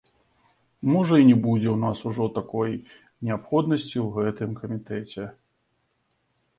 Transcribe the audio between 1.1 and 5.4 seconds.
і не будзе ў нас ўжо такой неабходнасці ў гэтым камітэце.